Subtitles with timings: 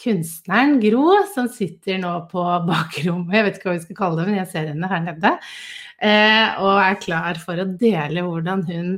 [0.00, 4.28] Kunstneren Gro, som sitter nå på bakrommet, jeg vet ikke hva vi skal kalle det,
[4.30, 5.32] men jeg ser henne her nede,
[6.00, 8.94] eh, og er klar for å dele hvordan hun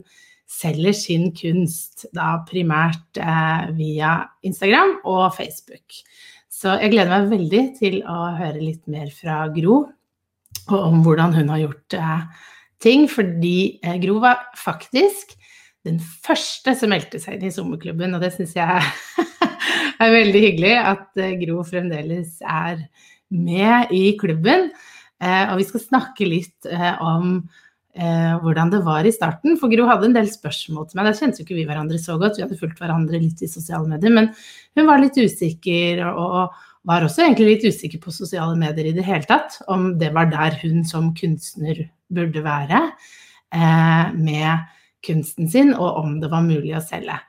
[0.53, 6.03] selger sin kunst, da primært eh, via Instagram og Facebook.
[6.53, 9.83] Så jeg gleder meg veldig til å høre litt mer fra Gro,
[10.69, 12.27] og om hvordan hun har gjort eh,
[12.83, 13.09] ting.
[13.11, 13.57] Fordi
[14.05, 15.35] Gro var faktisk
[15.87, 18.85] den første som meldte seg inn i sommerklubben, og det syns jeg
[20.03, 22.85] er veldig hyggelig at eh, Gro fremdeles er
[23.33, 24.71] med i klubben.
[25.23, 27.43] Eh, og vi skal snakke litt eh, om
[27.93, 29.59] hvordan det var i starten.
[29.61, 31.11] For Gro hadde en del spørsmål til meg.
[31.11, 33.85] Der kjente jo ikke vi hverandre så godt, vi hadde fulgt hverandre litt i sosiale
[33.85, 34.15] medier.
[34.17, 34.31] Men
[34.79, 36.55] hun var litt usikker, og
[36.89, 39.59] var også egentlig litt usikker på sosiale medier i det hele tatt.
[39.69, 42.81] Om det var der hun som kunstner burde være
[44.17, 44.65] med
[45.05, 47.21] kunsten sin, og om det var mulig å selge.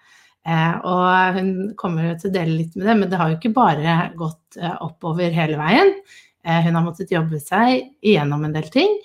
[0.44, 3.56] Eh, og hun kommer til å dele litt med det, men det har jo ikke
[3.56, 5.94] bare gått eh, oppover hele veien.
[6.44, 8.98] Eh, hun har måttet jobbe seg igjennom en del ting.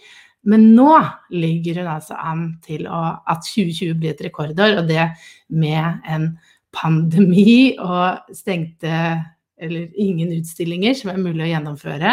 [0.48, 0.90] Men nå
[1.34, 5.10] ligger hun altså an til å, at 2020 blir et rekordår, og det
[5.50, 6.30] med en
[6.74, 8.92] pandemi og stengte
[9.58, 12.12] eller ingen utstillinger som er mulig å gjennomføre.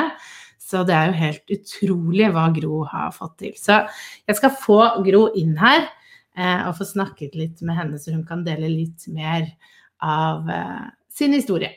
[0.61, 3.53] Så det er jo helt utrolig hva Gro har fått til.
[3.57, 3.83] Så
[4.25, 5.85] jeg skal få Gro inn her
[6.35, 9.45] og få snakket litt med henne, så hun kan dele litt mer
[10.03, 11.71] av eh, sin historie.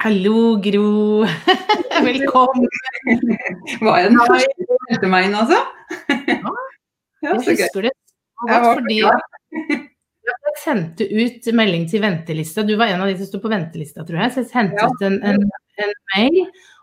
[0.00, 1.26] Hallo, Gro.
[2.08, 2.68] Velkommen.
[3.84, 5.58] Var jeg den første som meldte meg inn, altså?
[6.08, 6.54] Ja,
[7.26, 12.64] jeg husker det Jeg var fordi jeg sendte ut melding til ventelista.
[12.64, 14.32] Du var en av de som sto på ventelista, tror jeg.
[14.32, 15.44] Så jeg sendte ut en, en,
[15.84, 16.38] en mail,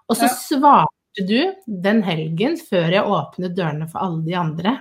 [0.05, 1.39] og så svarte du
[1.87, 4.75] den helgen før jeg åpnet dørene for alle de andre.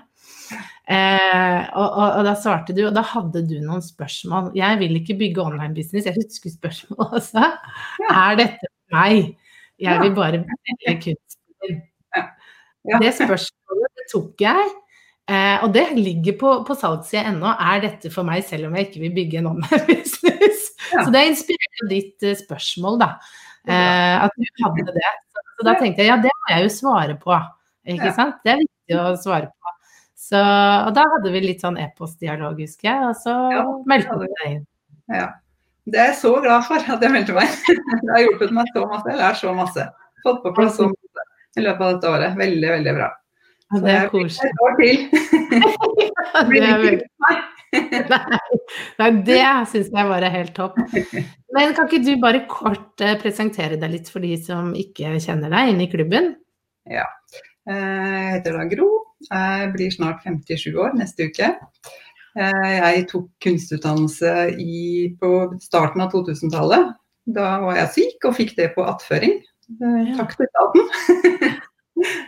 [0.86, 4.52] Eh, og, og, og, da svarte du, og da hadde du noen spørsmål.
[4.54, 7.42] Jeg vil ikke bygge online business, jeg husker spørsmålet også.
[8.06, 9.32] Er dette for meg?
[9.82, 11.82] Jeg vil bare selge kunsten
[12.86, 13.00] Ja.
[13.02, 14.69] Det spørsmålet det tok jeg,
[15.26, 17.50] eh, og det ligger på, på salgssida ennå.
[17.50, 20.62] Er dette for meg, selv om jeg ikke vil bygge en online-business?
[20.86, 21.03] Ja.
[21.03, 23.06] Så det inspirerte ditt uh, spørsmål, da.
[23.66, 25.12] Eh, at du hadde det.
[25.34, 27.38] Så, så, da tenkte jeg ja, det må jeg jo svare på.
[27.91, 28.38] Ikke sant?
[28.47, 29.72] Det er viktig å svare på.
[30.26, 34.25] Så, og da hadde vi litt sånn e-postdialog, husker jeg, og så ja, meldte du
[34.26, 34.64] deg inn.
[35.14, 35.28] Ja.
[35.87, 37.53] Det er jeg så glad for at jeg meldte meg.
[37.70, 37.84] inn.
[38.03, 39.12] Det har hjulpet meg så masse.
[39.12, 39.86] Jeg lært så masse.
[40.25, 41.26] Fått på plass så masse
[41.56, 42.34] i løpet av dette året.
[42.41, 43.12] Veldig, veldig bra.
[43.66, 44.50] Så det er koselig.
[44.50, 44.98] Et år til.
[46.16, 47.06] ja, det er veldig...
[49.00, 50.78] Nei, det syns jeg er helt topp.
[51.54, 55.53] Men kan ikke du bare kort eh, presentere deg litt for de som ikke kjenner
[55.53, 56.32] deg inne i klubben?
[56.91, 57.06] Ja.
[57.66, 58.91] Eh, jeg heter da Gro.
[59.25, 61.54] Jeg blir snart 57 år neste uke.
[62.37, 65.31] Eh, jeg tok kunstutdannelse i, på
[65.62, 66.93] starten av 2000-tallet.
[67.37, 69.38] Da var jeg syk og fikk det på attføring.
[69.77, 70.91] Eh, takk til staten.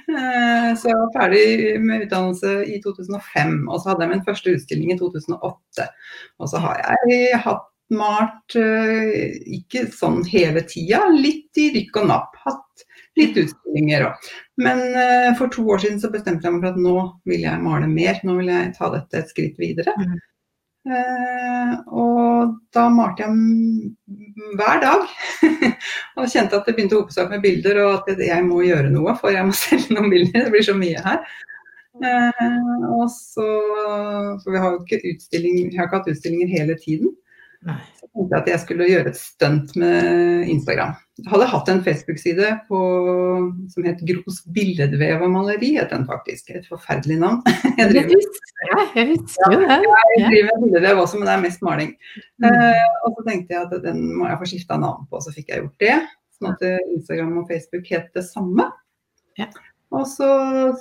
[0.09, 4.55] Eh, så jeg var ferdig med utdannelse i 2005, og så hadde jeg min første
[4.56, 5.84] utstilling i 2008.
[6.41, 12.41] Og så har jeg hatt malt ikke sånn hele tida, litt i rykk og napp.
[12.47, 12.88] Hatt
[13.18, 14.31] litt utstillinger òg.
[14.62, 16.96] Men uh, for to år siden så bestemte jeg meg for at nå
[17.28, 18.20] vil jeg male mer.
[18.26, 19.94] Nå vil jeg ta dette et skritt videre.
[19.98, 20.16] Mm.
[20.88, 25.04] Uh, og da malte jeg hver dag.
[26.16, 28.62] og kjente at det begynte å hope seg opp med bilder, og at jeg må
[28.64, 30.46] gjøre noe, for jeg må selge noen bilder.
[30.46, 31.22] Det blir så mye her.
[31.98, 33.46] Uh, og så,
[34.44, 37.12] For vi har jo ikke utstilling, vi har ikke hatt utstillinger hele tiden.
[37.66, 37.81] Nei.
[37.98, 40.94] Så tenkte jeg at jeg skulle gjøre et stunt med Instagram.
[41.26, 46.53] Hadde hatt en Facebook-side som het Gros billedvev og maleri, het den faktisk.
[46.55, 47.41] Et forferdelig navn.
[47.81, 49.79] Jeg driver med, jeg husker jo det.
[50.19, 51.93] Jeg driver billedvev også, men det er mest maling.
[52.43, 52.47] Mm.
[52.47, 55.53] Uh, og så tenkte jeg at den må jeg få skifta navn på, så fikk
[55.53, 55.97] jeg gjort det.
[56.38, 58.69] sånn at Instagram og Facebook het det samme.
[59.38, 59.49] Ja.
[59.94, 60.29] Og så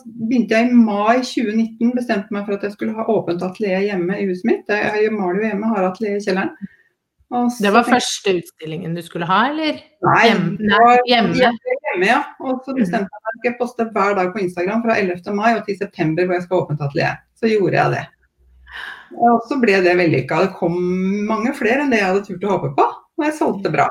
[0.06, 4.18] begynte jeg i mai 2019, bestemte meg for at jeg skulle ha åpent atelier hjemme
[4.19, 4.74] i huset mitt.
[4.74, 6.74] Jeg maler jo hjemme, har atelier i kjelleren.
[7.27, 9.81] Det var første utstillingen du skulle ha, eller?
[10.07, 10.91] Nei, hjemme.
[11.09, 11.33] hjemme.
[11.35, 12.21] hjemme ja.
[12.39, 15.33] Og så bestemte jeg meg for skal poste hver dag på Instagram fra 11.
[15.35, 17.19] mai og til september hvor jeg skal åpne atelier.
[17.35, 18.06] Så gjorde jeg det.
[19.18, 20.41] Og så ble det vellykka.
[20.45, 20.77] Det kom
[21.27, 22.88] mange flere enn det jeg hadde turt å håpe på,
[23.18, 23.88] og jeg solgte bra.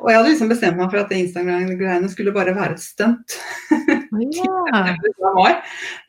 [0.00, 3.40] Og jeg hadde liksom bestemt meg for at Instagram-greiene skulle bare være et stunt.
[4.20, 4.96] Ja.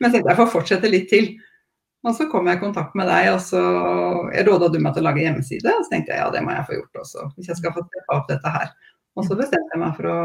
[0.02, 1.28] Men så jeg får fortsette litt til.
[2.02, 3.60] Og så kom jeg i kontakt med deg, og så
[4.46, 5.70] råda du meg til å lage hjemmeside.
[5.70, 7.84] Og så tenkte jeg ja, det må jeg få gjort også, hvis jeg skal få
[7.86, 8.72] se opp dette her.
[9.14, 10.18] Og så bestemte jeg meg for å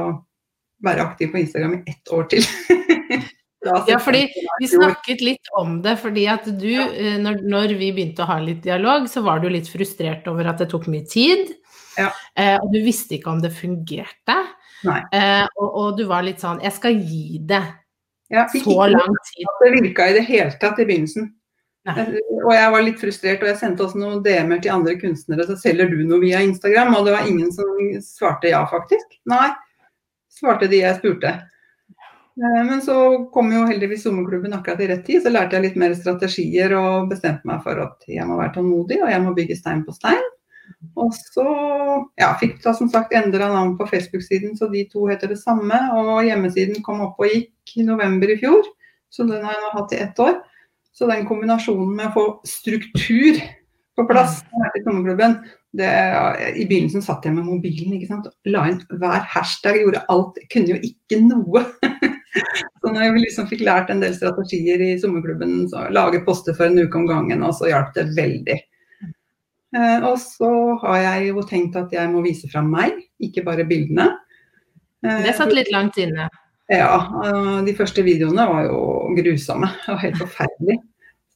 [0.87, 2.47] være aktiv på Instagram i ett år til.
[3.91, 4.23] ja, fordi
[4.61, 8.39] vi snakket litt om det, fordi at du, eh, når, når vi begynte å ha
[8.41, 11.53] litt dialog, så var du litt frustrert over at det tok mye tid.
[11.97, 12.11] Ja.
[12.37, 14.37] Eh, og du visste ikke om det fungerte.
[14.85, 17.63] Eh, og, og, du var litt sånn Jeg skal gi det
[18.29, 19.47] ja, så lang tid.
[19.49, 21.31] At det virka i det hele tatt i begynnelsen.
[21.87, 22.05] Nei.
[22.43, 25.45] Og jeg var litt frustrert, og jeg sendte også noen DM-er til andre kunstnere.
[25.47, 26.95] Så selger du noe via Instagram?
[26.97, 27.69] Og det var ingen som
[28.03, 29.19] svarte ja, faktisk.
[29.29, 29.49] Nei,
[30.31, 31.33] svarte de jeg spurte.
[32.37, 35.77] Eh, men så kom jo heldigvis sommerklubben akkurat i rett tid, så lærte jeg litt
[35.81, 39.57] mer strategier og bestemte meg for at jeg må være tålmodig, og jeg må bygge
[39.57, 40.27] stein på stein.
[40.99, 41.45] Og så
[42.19, 45.79] ja, fikk da som sagt endra navn på Facebook-siden, så de to heter det samme.
[45.97, 48.67] Og hjemmesiden kom opp og gikk i november i fjor,
[49.09, 50.37] så den har jeg nå hatt i ett år.
[50.97, 53.37] Så den kombinasjonen med å få struktur
[53.97, 54.39] på plass
[54.77, 55.39] i sommerklubben
[55.77, 55.89] det,
[56.57, 58.29] I begynnelsen satt jeg med mobilen ikke sant?
[58.49, 60.39] la inn hver hashtag, gjorde alt.
[60.53, 61.63] Kunne jo ikke noe.
[62.81, 66.69] så når jeg liksom fikk lært en del strategier i sommerklubben, så lage poster for
[66.69, 68.57] en uke om gangen, og så hjalp det veldig.
[69.77, 70.51] Eh, og så
[70.85, 74.09] har jeg jo tenkt at jeg må vise fram meg, ikke bare bildene.
[75.05, 76.29] Eh, det satt litt langt inne?
[76.71, 76.91] Ja.
[77.25, 78.79] Eh, de første videoene var jo
[79.17, 80.81] grusomme og helt forferdelige.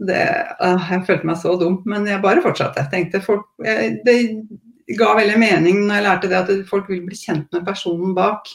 [0.01, 2.81] Det, jeg følte meg så dum, men jeg bare fortsatte.
[2.81, 4.15] Jeg tenkte folk, det
[4.97, 8.49] ga veldig mening når jeg lærte det at folk vil bli kjent med personen bak.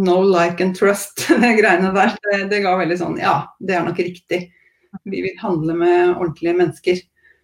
[0.00, 2.16] No like and trust, de greiene der.
[2.24, 4.44] Det, det ga veldig sånn Ja, det er nok riktig.
[5.08, 7.00] Vi vil handle med ordentlige mennesker.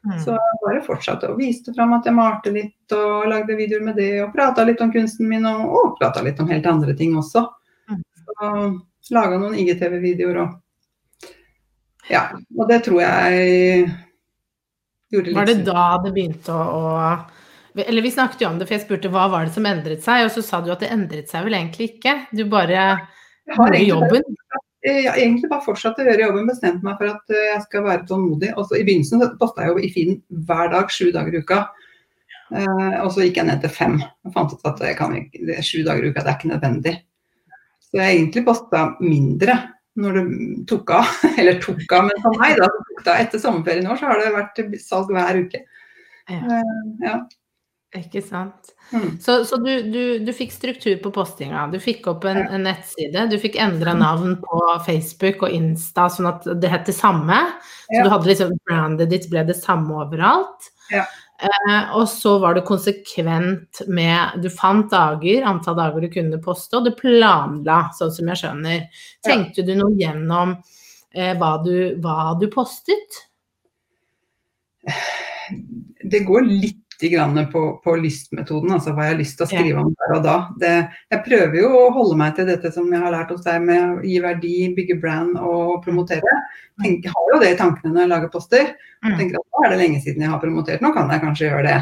[0.06, 0.18] Mm.
[0.22, 3.98] Så jeg bare fortsatte og viste fram at jeg malte litt og lagde videoer med
[4.00, 4.12] det.
[4.24, 7.46] Og prata litt om kunsten min og, og prata litt om helt andre ting også.
[8.42, 8.76] Mm.
[9.14, 11.30] Laga noen IGTV-videoer og
[12.08, 12.28] Ja.
[12.56, 13.88] Og det tror jeg
[15.12, 18.68] gjorde litt Var det da det begynte å, å Eller vi snakket jo om det,
[18.68, 20.92] for jeg spurte hva var det som endret seg, og så sa du at det
[20.94, 22.14] endret seg vel egentlig ikke.
[22.34, 22.86] Du bare
[23.46, 24.38] gjorde jobben.
[24.86, 27.62] Eh, jeg har egentlig bare fortsatt å gjøre jobben, bestemt meg for at eh, jeg
[27.66, 28.50] skal være tålmodig.
[28.56, 30.18] Og så I begynnelsen posta jeg jo i feeden
[30.48, 31.66] hver dag, sju dager i uka.
[32.48, 33.98] Uh, og så gikk jeg ned til fem.
[34.24, 36.52] Jeg fant ut at det kan det er sju dager i uka, det er ikke
[36.54, 36.94] nødvendig.
[37.88, 39.56] Så jeg egentlig posta mindre
[39.98, 40.24] når det
[40.70, 41.10] tok av.
[41.40, 42.70] Eller tok av, men for meg, da.
[42.70, 43.24] Tok det av.
[43.24, 45.64] Etter sommerferien i år så har det vært salg hver uke.
[46.28, 46.40] Ja.
[46.44, 47.18] Uh, ja.
[47.96, 48.74] Ikke sant.
[48.92, 49.14] Mm.
[49.20, 51.64] Så, så du, du, du, fikk struktur på postinga.
[51.72, 53.22] Du fikk opp en, en nettside.
[53.32, 57.38] Du fikk endra navn på Facebook og Insta sånn at det het det samme.
[57.86, 58.04] Så ja.
[58.04, 60.68] du hadde liksom brandet ditt ble det samme overalt.
[60.92, 61.06] Ja.
[61.38, 66.78] Eh, og så var du konsekvent med Du fant dager, antall dager du kunne poste,
[66.78, 69.04] og du planla, sånn som jeg skjønner.
[69.26, 70.56] Tenkte du noe gjennom
[71.14, 73.22] eh, hva, du, hva du postet?
[76.02, 76.87] Det går litt
[77.52, 80.36] på, på, lystmetoden, altså hva jeg har lyst til å skrive om der og da.
[80.58, 80.72] Det,
[81.14, 83.82] jeg prøver jo å holde meg til dette som jeg har lært hos deg med
[83.84, 86.34] å gi verdi, bygge brand og promotere.
[86.82, 88.74] Jeg har jo det i tankene når jeg lager poster.
[88.74, 89.18] Jeg mm.
[89.20, 91.66] tenker at Nå er det lenge siden jeg har promotert, nå kan jeg kanskje gjøre
[91.68, 91.78] det.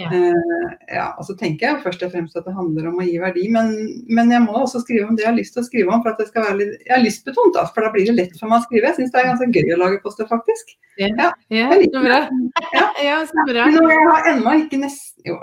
[0.00, 0.08] Ja.
[0.08, 3.18] Uh, ja, og så tenker jeg først og fremst at det handler om å gi
[3.20, 3.74] verdi, men,
[4.08, 6.00] men, jeg må også skrive om det jeg har lyst til å skrive om.
[6.00, 8.38] for at det skal være litt, Jeg har lystbetont, da, for da blir det lett
[8.40, 8.88] for meg å skrive.
[8.88, 10.72] Jeg syns det er ganske gøy å lage poster, faktisk.
[11.00, 12.20] Ja, ja, så bra.
[12.76, 12.86] Ja.
[13.02, 13.68] ja, så bra.
[13.72, 15.36] Men jeg har ennå ikke nesten Jo,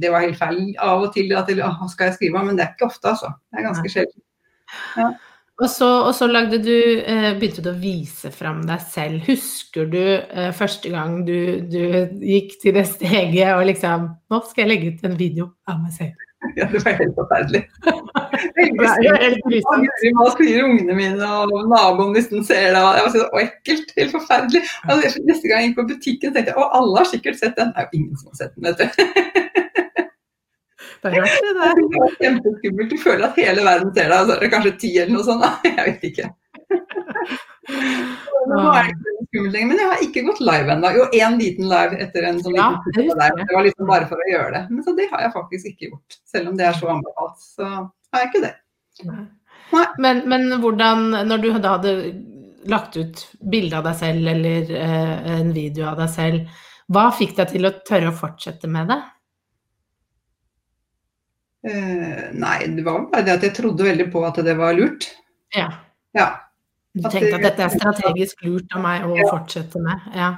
[0.00, 2.64] det var helt feil av og til at hva skal jeg skrive om, men det
[2.64, 3.34] er ikke ofte, altså.
[3.52, 4.22] Det er ganske sjelden.
[4.96, 5.12] Ja.
[5.58, 9.24] Og så, og så lagde du, eh, begynte du å vise fram deg selv.
[9.26, 11.34] Husker du eh, første gang du,
[11.66, 11.82] du,
[12.22, 15.94] gikk til det steget og liksom Nå skal jeg legge ut en video av meg
[15.98, 16.14] selv.
[16.54, 17.64] Ja, det var helt forferdelig.
[18.78, 22.78] Hva sier ungene mine, og naboen hvis den ser det.
[22.78, 23.90] Jeg var så ekkelt.
[23.98, 24.62] Helt forferdelig.
[24.86, 27.74] Og neste gang jeg gikk på butikken, tenkte jeg å, alle har sikkert sett den.
[27.74, 29.42] Det er jo ingen som har sett den, vet du.
[31.02, 31.52] Det er rart, det.
[31.92, 32.90] Det er kjempeskummelt.
[32.90, 35.26] Du føler at hele verden ser deg, og så er det kanskje ti eller noe
[35.26, 35.44] sånt.
[35.44, 35.50] Da.
[35.76, 36.26] Jeg vet ikke.
[38.48, 39.68] Nå er det skummelt lenger.
[39.68, 40.92] Men jeg har ikke gått live ennå.
[40.96, 43.36] Jo, én liten live etter en sånn liten der.
[43.42, 44.62] Det var liksom bare for å gjøre det.
[44.72, 46.18] Men så det har jeg faktisk ikke gjort.
[46.28, 48.54] Selv om det er så anbefalt, så har jeg ikke det.
[49.08, 49.26] Nei.
[50.00, 51.94] Men, men hvordan, når du da hadde
[52.68, 53.20] lagt ut
[53.52, 57.68] bilde av deg selv eller eh, en video av deg selv, hva fikk deg til
[57.68, 58.98] å tørre å fortsette med det?
[61.66, 65.08] Eh, nei, det var bare det at jeg trodde veldig på at det var lurt.
[65.56, 65.70] Ja.
[66.14, 66.28] Ja.
[66.94, 69.26] Du At tenkte at dette er strategisk lurt av meg å Ja.
[69.30, 69.98] fortsette med?
[70.14, 70.36] Ja.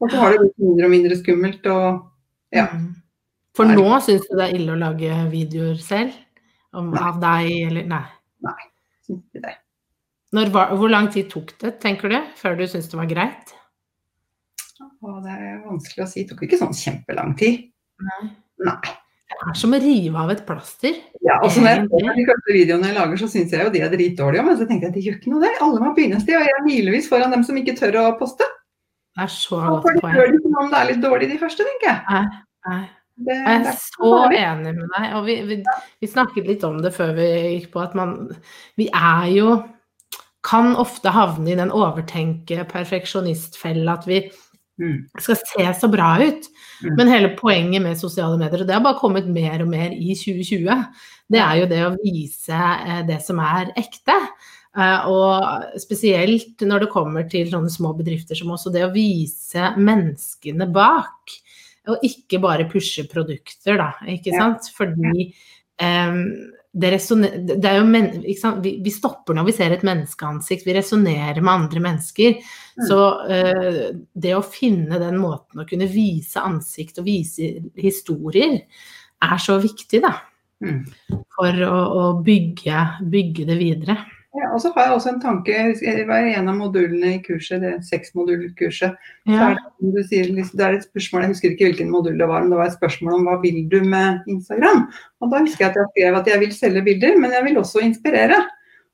[0.00, 1.66] Og så har det blitt mindre og mindre skummelt.
[1.66, 2.10] Og
[2.52, 2.66] Ja.
[2.66, 2.94] Mm.
[3.54, 3.74] For Nei.
[3.76, 6.12] nå syns du det er ille å lage videoer selv?
[6.74, 8.04] Om, av deg, eller Nei.
[9.06, 9.56] syns ikke det.
[10.34, 13.54] Når, hvor lang tid tok det, tenker du, før du syntes det var greit?
[14.82, 16.24] Å, det er vanskelig å si.
[16.24, 17.70] Det tok ikke sånn kjempelang tid.
[18.02, 18.30] Nei.
[18.66, 18.94] Nei.
[19.34, 20.96] Det er som å rive av et plaster.
[21.24, 23.80] Ja, og når jeg ser de første videoene jeg lager, så syns jeg jo de
[23.84, 24.44] er dritdårlige.
[24.46, 25.52] Men så tenkte jeg at det gjør ikke noe, det.
[25.66, 26.36] Alle må begynne et sted.
[26.38, 28.46] Og jeg er milevis foran dem som ikke tør å poste.
[29.14, 30.14] Det er så godt de poeng.
[30.18, 32.00] gjør det ikke om det er litt dårlig de første, tenker jeg.
[32.10, 32.24] Nei,
[32.70, 32.82] nei.
[33.14, 35.04] Det, Jeg er er så enig med deg.
[35.14, 35.58] Og vi, vi,
[36.02, 37.28] vi snakket litt om det før vi
[37.60, 38.16] gikk på at man
[38.80, 39.52] Vi er jo
[40.44, 44.24] Kan ofte havne i den overtenke perfeksjonistfella at vi
[44.74, 45.04] Mm.
[45.22, 46.48] skal se så bra ut.
[46.84, 46.96] Mm.
[46.98, 50.14] Men hele poenget med sosiale medier, og det har bare kommet mer og mer i
[50.18, 50.84] 2020,
[51.32, 54.16] det er jo det å vise eh, det som er ekte.
[54.76, 59.72] Eh, Og spesielt når det kommer til sånne små bedrifter som også det å vise
[59.78, 61.38] menneskene bak.
[61.92, 63.90] Og ikke bare pushe produkter, da.
[64.08, 64.70] Ikke sant?
[64.72, 65.26] Fordi
[65.84, 66.22] em,
[66.74, 68.08] det, er jo men?
[68.62, 70.66] Vi, vi stopper når vi ser et menneskeansikt.
[70.66, 72.40] Vi resonnerer med andre mennesker.
[72.74, 72.86] Mm.
[72.88, 72.98] Så
[73.30, 78.58] uh, det å finne den måten å kunne vise ansikt og vise historier,
[79.24, 80.16] er så viktig, da.
[80.64, 80.82] Mm.
[81.36, 82.82] For å, å bygge,
[83.14, 83.98] bygge det videre.
[84.34, 85.52] Ja, og så har jeg også en tanke.
[85.52, 88.96] jeg husker- Det var en av modulene i kurset, det seksmodulkurset.
[89.26, 89.54] Ja.
[89.80, 92.58] det, sier, det er et spørsmål, jeg husker ikke hvilken modul det var, men det
[92.58, 94.88] var et spørsmål om hva vil du med Instagram?
[95.22, 97.56] Og da husker jeg at jeg skrev at jeg vil selge bilder, men jeg vil
[97.62, 98.40] også inspirere.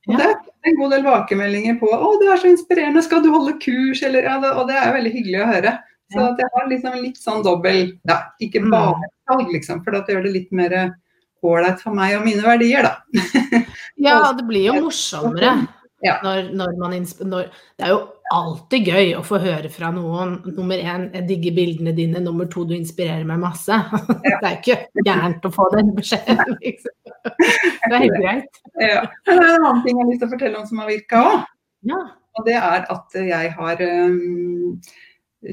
[0.09, 0.17] Og Ja.
[0.19, 0.37] det er
[0.71, 4.23] en god del vakemeldinger på 'Å, du er så inspirerende, skal du holde kurs?' Eller,
[4.23, 5.79] ja, det, og det er jo veldig hyggelig å høre.
[6.13, 8.71] Så at jeg har liksom litt sånn dobbel Ja, ikke Mm.
[8.71, 8.95] bare
[9.29, 10.95] salg, liksom, for det gjør det litt mer
[11.43, 12.97] ålreit for meg og mine verdier, da.
[14.01, 15.59] Ja, det blir jo morsommere
[16.01, 16.15] Ja.
[16.25, 16.95] når, når man
[17.29, 17.99] når, Det er jo
[18.33, 20.37] alltid gøy å få høre fra noen.
[20.57, 22.23] Nummer én, jeg digger bildene dine.
[22.25, 23.77] Nummer to, du inspirerer meg masse.
[24.25, 26.95] Det er ikke gærent å få den beskjeden, liksom.
[27.27, 28.63] Det er helt greit.
[28.81, 29.03] Ja.
[29.27, 31.25] Det er en annen ting jeg har lyst til å fortelle om som har virka
[31.27, 31.45] òg.
[31.91, 32.01] Ja.
[32.39, 34.81] Og det er at jeg har um,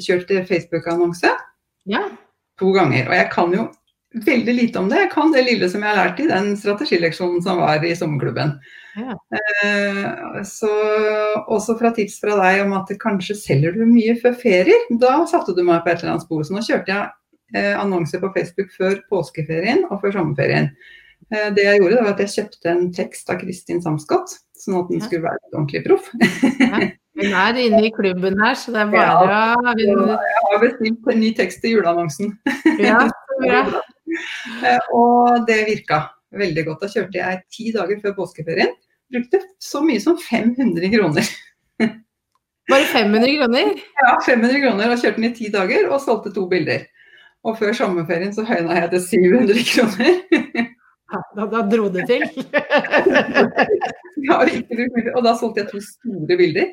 [0.05, 1.33] kjørt Facebook-annonse
[1.89, 2.05] ja.
[2.61, 3.09] to ganger.
[3.09, 3.67] Og jeg kan jo
[4.25, 5.00] veldig lite om det.
[5.03, 8.55] Jeg kan det lille som jeg har lært i den strategileksjonen som var i sommerklubben.
[8.97, 9.13] Ja.
[9.38, 10.71] Eh, så
[11.45, 14.88] også fra tips fra deg om at kanskje selger du mye før ferier.
[15.01, 16.43] Da satte du meg på et eller annet spor.
[16.47, 17.09] Så nå kjørte jeg
[17.55, 20.71] eh, annonser på Facebook før påskeferien og før sommerferien.
[21.33, 24.89] Eh, det jeg gjorde, var at jeg kjøpte en tekst av Kristin Samskott, sånn at
[24.93, 25.05] den Ja.
[25.05, 26.09] skulle være ordentlig proff.
[27.17, 31.19] Hun er inne i klubben her, så det er bare å Jeg har bestilt en
[31.19, 32.36] ny tekst til juleannonsen.
[32.79, 33.81] Ja, så bra.
[34.63, 36.01] Eh, Og det virka
[36.37, 36.83] veldig godt.
[36.83, 38.71] Da kjørte jeg ti dager før påskeferien.
[39.13, 41.29] Brukte så mye som 500 kroner.
[42.71, 43.65] Bare 500 kroner?
[44.01, 46.81] Ja, 500 kroner og kjørte den i ti dager og solgte to bilder.
[47.47, 50.11] Og før sommerferien så høyna jeg til 700 kroner.
[51.07, 52.19] Da, da dro det til.
[54.27, 56.71] Mye, og da solgte jeg to store bilder.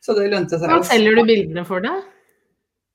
[0.00, 0.70] Så det lønte seg.
[0.70, 1.92] Hva selger du bildene for, da?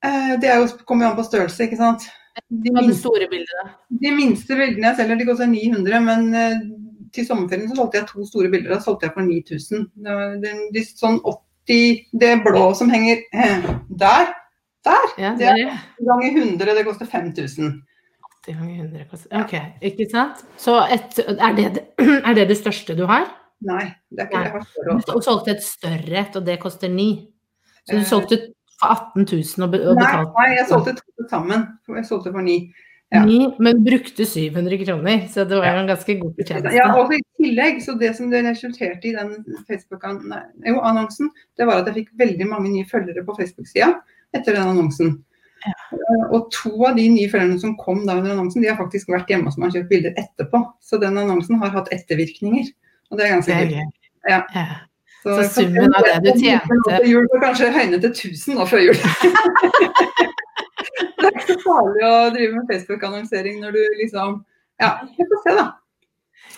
[0.06, 2.08] Eh, Det er jo, kommer jo an på størrelse, ikke sant.
[2.48, 3.66] De minste, store bildene.
[4.02, 6.56] de minste bildene jeg selger, de koster 900, men eh,
[7.14, 8.76] til sommerferien så solgte jeg to store bilder.
[8.76, 9.86] Da solgte jeg for 9000.
[10.44, 13.22] Det de, sånn 80 Det blå som henger
[14.04, 14.32] der,
[14.86, 17.74] der, Ja, det er er ganger 100, det koster 5000.
[18.46, 19.54] 80 ganger 100 koster Ok,
[19.86, 20.46] ikke sant?
[20.58, 21.84] Så et, er, det,
[22.28, 23.28] er det det største du har?
[23.68, 24.62] Nei, det er ikke Nei.
[24.96, 25.04] det.
[25.10, 27.10] Du solgte et større et, og det koster 9.
[27.90, 28.06] Så du Eh.
[28.08, 28.38] solgte
[28.80, 31.66] for 18 000 og, be- og betalte nei, jeg solgte to sammen.
[31.98, 32.58] Jeg solgte for 9.
[33.14, 33.24] ja.
[33.26, 35.26] 9, men brukte 700 kroner.
[35.34, 36.76] Så det var jo en ganske god fortjeneste.
[36.78, 39.34] Ja, og i tillegg, så det som det resulterte i den
[39.70, 43.94] Facebook-annonsen, det var at jeg fikk veldig mange nye følgere på Facebook-sida
[44.38, 45.18] etter den annonsen.
[45.66, 45.74] Ja.
[46.32, 49.32] Og to av de nye følgerne som kom da under annonsen, de har faktisk vært
[49.32, 50.62] hjemme hos meg og kjøpt bilder etterpå.
[50.80, 52.70] Så den annonsen har hatt ettervirkninger.
[53.10, 53.90] Og det er ganske gøy.
[54.30, 54.44] Ja.
[55.24, 58.80] Så, Så summen av det du tjente- jul får kanskje høyne til 1000 nå før
[58.86, 58.94] jul.
[61.20, 64.38] det er ikke så farlig å drive med Facebook-annonsering når du liksom
[64.80, 65.66] Ja, vi får se, da.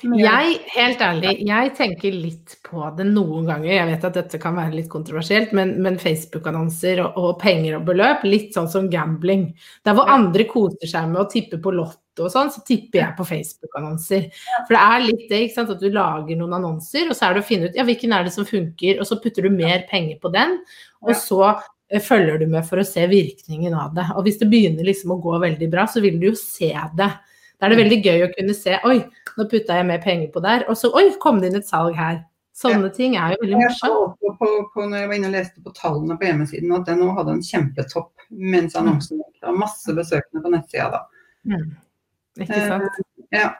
[0.02, 3.70] Jeg, helt ærlig, jeg tenker litt på det noen ganger.
[3.74, 7.86] Jeg vet at dette kan være litt kontroversielt, men, men Facebook-annonser og, og, penger og
[7.90, 9.50] beløp, litt sånn som gambling.
[9.86, 13.18] Der hvor andre koser seg med å tippe på Lotto og sånn, så tipper jeg
[13.20, 14.28] på Facebook-annonser.
[14.58, 17.38] For det er litt det, ikke sant, at du lager noen annonser, og så er
[17.38, 19.86] det å finne ut ja, hvilken er det som funker, og så putter du mer
[19.92, 20.58] penger på den,
[21.06, 24.08] og så eh, følger du med for å se virkningen av det.
[24.16, 27.12] Og hvis det begynner liksom å gå veldig bra, så vil du jo se det.
[27.62, 28.98] Da er det veldig gøy å kunne se Oi,
[29.38, 30.66] nå putta jeg mer penger på der.
[30.66, 32.24] Og så Oi, kom det inn et salg her.
[32.58, 32.94] Sånne ja.
[32.96, 34.18] ting er jo veldig morsomt.
[34.26, 37.04] Jeg på, på, når jeg var inne og leste på tallene på hjemmesiden, at den
[37.20, 39.36] hadde en kjempetopp mens annonsen gikk.
[39.38, 41.04] Det var masse besøkende på nettsida da.
[41.52, 41.70] Mm.
[42.42, 43.00] Ikke sant.
[43.30, 43.54] Eh, ja.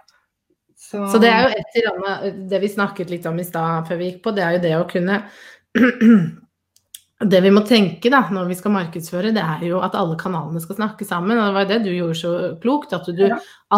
[0.82, 1.06] Så...
[1.14, 1.22] Så...
[1.22, 4.08] det er jo et eller annet Det vi snakket litt om i stad før vi
[4.10, 5.20] gikk på, det er jo det å kunne
[7.30, 10.62] det vi må tenke da, når vi skal markedsføre, det er jo at alle kanalene
[10.64, 11.38] skal snakke sammen.
[11.38, 12.96] og Det var det du gjorde så klokt.
[12.98, 13.26] At du,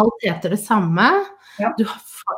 [0.00, 1.10] alt heter det samme.
[1.60, 1.72] Ja.
[1.78, 1.84] Du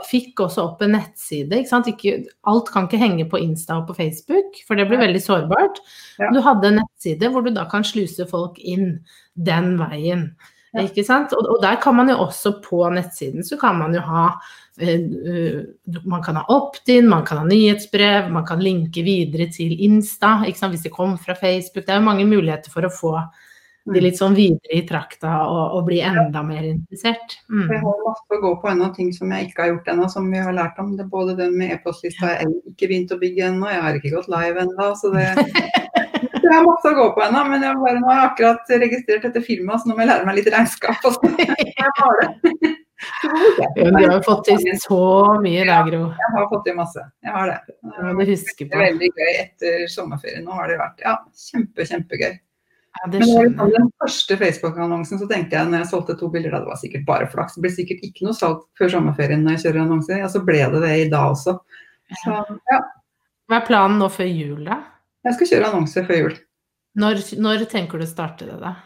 [0.09, 1.61] fikk også opp en nettside.
[1.61, 1.91] Ikke sant?
[1.93, 2.19] Ikke,
[2.51, 5.81] alt kan ikke henge på Insta og på Facebook, for det blir veldig sårbart.
[6.19, 6.33] Ja.
[6.35, 8.99] Du hadde en nettside hvor du da kan sluse folk inn
[9.35, 10.31] den veien.
[10.77, 11.33] Ikke sant?
[11.33, 14.27] Og, og, der kan man jo også på nettsiden så kan man jo ha
[14.83, 15.63] eh,
[16.05, 20.85] man kan ha opt-in, man kan ha nyhetsbrev, man kan linke videre til Insta hvis
[20.85, 21.87] det kom fra Facebook.
[21.87, 23.15] Det er jo mange muligheter for å få
[23.95, 27.39] de litt sånn videre i trakta og, og bli enda mer interessert.
[27.47, 27.69] Mm.
[27.71, 30.27] Jeg har masse å gå på ennå, ting som jeg ikke har gjort ennå, som
[30.33, 30.97] vi har lært om.
[30.99, 34.31] Det både den med e-postlista jeg ikke begynt å bygge ennå, jeg har ikke gått
[34.33, 34.89] live ennå.
[34.99, 35.29] Så det,
[36.47, 39.29] jeg har masse å gå på ennå, men jeg bare, nå har jeg akkurat registrert
[39.29, 41.07] dette firmaet, så nå må jeg lære meg litt regnskap.
[41.07, 41.33] Og så.
[41.37, 42.75] Jeg har det.
[43.77, 45.03] Ja, du har fått til så
[45.43, 46.01] mye der, Gro.
[46.17, 47.05] Jeg har fått til masse.
[47.25, 47.59] Jeg har det.
[47.69, 48.81] Det må du huske på.
[48.81, 50.45] Veldig gøy etter sommerferien.
[50.47, 51.15] Nå har det vært ja,
[51.51, 52.35] kjempe, kjempegøy.
[52.97, 56.63] Ja, det Men den første Facebook-annonsen så tenkte jeg når jeg solgte to bilder, da
[56.65, 57.59] det var sikkert bare flaks.
[57.59, 60.21] Det blir sikkert ikke noe salg før sommerferien når jeg kjører annonser.
[60.23, 61.59] Ja, så ble det det i dag også.
[62.23, 62.37] Så,
[62.73, 62.81] ja.
[63.47, 64.81] Hva er planen nå før jul, da?
[65.27, 66.37] Jeg skal kjøre annonse før jul.
[66.97, 68.77] Når, når tenker du å starte det, da?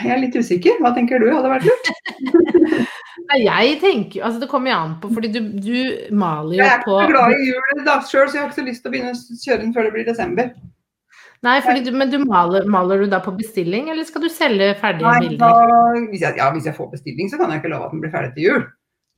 [0.00, 0.78] Jeg er litt usikker.
[0.82, 1.90] Hva tenker du hadde vært lurt?
[3.36, 6.70] Jeg tenker altså Det kommer jo an på, fordi du, du maler jo på Jeg
[6.70, 8.90] er ikke så glad i jul da sjøl, så jeg har ikke så lyst til
[8.90, 10.52] å begynne å kjøre den før det blir desember.
[11.44, 15.10] Nei, du, men du maler, maler, du da på bestilling, eller skal du selge ferdige
[15.10, 15.66] Nei, bilder?
[15.72, 18.04] Da, hvis jeg, ja, hvis jeg får bestilling, så kan jeg ikke love at den
[18.04, 18.64] blir ferdig til jul.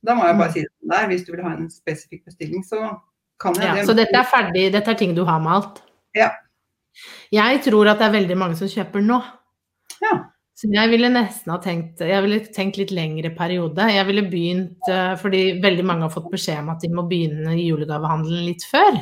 [0.05, 0.55] Da må jeg bare mm.
[0.57, 1.07] si det der.
[1.11, 2.81] Hvis du vil ha en spesifikk bestilling, så
[3.41, 3.87] kan jeg ja, det.
[3.87, 5.81] Så dette er ferdig, dette er ting du har malt?
[6.17, 6.33] Ja.
[7.33, 9.19] Jeg tror at det er veldig mange som kjøper nå.
[10.03, 10.15] Ja.
[10.59, 13.85] Så jeg ville nesten ha tenkt Jeg ville tenkt litt lengre periode.
[13.93, 17.55] Jeg ville begynt eh, fordi veldig mange har fått beskjed om at de må begynne
[17.55, 18.97] julegavehandelen litt før.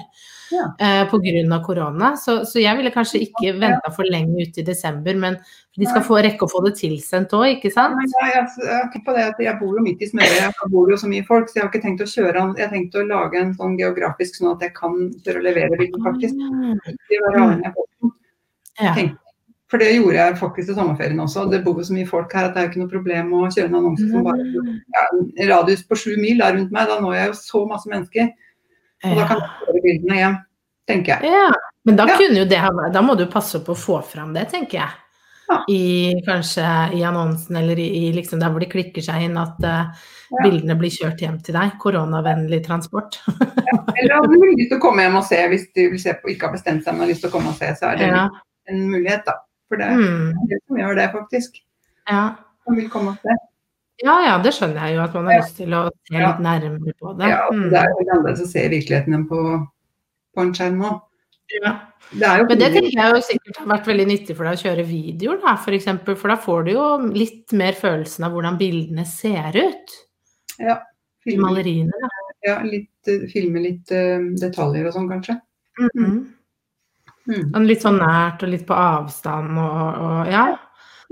[0.51, 0.65] Ja.
[0.79, 1.59] Eh, Pga.
[1.65, 2.15] korona.
[2.17, 5.37] Så, så, jeg ville kanskje ikke venta for lenge ut i desember, men
[5.77, 7.99] de skal få rekke å få det tilsendt òg, ikke sant?
[8.15, 10.97] Ja, jeg, jeg, på det at jeg bor jo midt i smøret, jeg bor jo
[10.97, 13.41] så mye folk, så jeg har ikke tenkt å kjøre Jeg har tenkt å lage
[13.41, 16.41] en sånn geografisk sånn at jeg kan tørre å levere bilen, faktisk.
[17.11, 17.55] Det var.
[18.77, 18.93] Ja.
[19.67, 21.43] For det gjorde jeg faktisk i sommerferien også.
[21.51, 23.47] Det bor jo så mye folk her at det er jo ikke noe problem å
[23.51, 27.01] kjøre en annonse som bare ja, En radius på sju mil er rundt meg, da
[27.03, 28.29] når jeg jo så masse mennesker.
[29.05, 30.37] Og da kan du kjøre bildene hjem,
[30.89, 31.33] tenker jeg.
[31.33, 31.49] Ja,
[31.87, 32.61] Men da, jo det,
[32.93, 35.03] da må du passe på å få fram det, tenker jeg.
[35.47, 35.61] Ja.
[35.71, 36.63] I, kanskje
[36.97, 40.41] i annonsen eller i, liksom der hvor de klikker seg inn, at uh, ja.
[40.41, 41.77] bildene blir kjørt hjem til deg.
[41.79, 43.21] Koronavennlig transport.
[43.69, 46.17] ja, eller om du lyst til å komme hjem og se hvis du vil se
[46.19, 48.01] på, ikke har bestemt seg, men har lyst til å komme og se, så er
[48.01, 48.09] det
[48.67, 49.37] en mulighet, da.
[49.67, 50.49] For det er mm.
[50.49, 51.61] det som gjør det, faktisk.
[52.07, 52.23] Ja.
[52.67, 53.37] Som vil komme og se.
[54.03, 55.43] Ja, ja, det skjønner jeg jo, at man har ja.
[55.43, 57.29] lyst til å se litt nærmere på det.
[57.31, 57.67] Ja, mm.
[57.71, 59.43] det er jo annerledes å se virkeligheten enn på,
[60.37, 60.99] på en skjerm òg.
[61.55, 61.71] Ja.
[62.11, 64.85] Det Men det tenker jeg jo sikkert har vært veldig nyttig for deg å kjøre
[64.87, 69.03] videoer, da, for, eksempel, for da får du jo litt mer følelsen av hvordan bildene
[69.09, 69.97] ser ut.
[70.61, 70.77] Ja.
[71.25, 71.91] Filme, maleriene.
[72.03, 72.11] Da.
[72.47, 75.39] Ja, litt, eh, filme litt uh, detaljer og sånn, kanskje.
[75.81, 76.17] Mm -hmm.
[77.27, 77.65] Mm.
[77.67, 80.45] Litt sånn nært og litt på avstand og, og ja.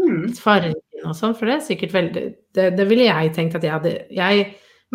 [0.02, 0.34] Mm.
[0.36, 2.24] Fargen og sånn, for det er sikkert veldig
[2.56, 4.46] Det, det ville jeg tenkt at jeg hadde Jeg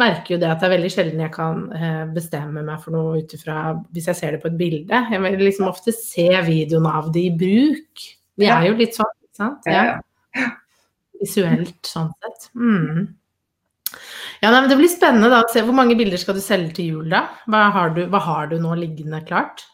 [0.00, 3.20] merker jo det at det er veldig sjelden jeg kan eh, bestemme meg for noe
[3.20, 5.00] ut ifra hvis jeg ser det på et bilde.
[5.12, 8.04] Jeg vil liksom ofte se videoen av det i bruk.
[8.40, 9.68] Vi er jo litt sånn, ikke sant?
[9.68, 9.98] Ja.
[11.20, 12.48] Visuelt sånn sett.
[12.56, 13.10] Mm.
[14.40, 15.64] Ja, nei, men Det blir spennende da å se.
[15.66, 17.26] Hvor mange bilder skal du selge til jul, da?
[17.50, 19.66] Hva har du, hva har du nå liggende klart?